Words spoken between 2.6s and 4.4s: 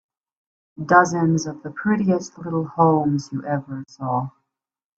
homes you ever saw.